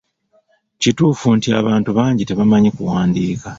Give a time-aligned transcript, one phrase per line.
[0.81, 3.49] Kituufu nti abantu bangi tebamanyi kuwandiika.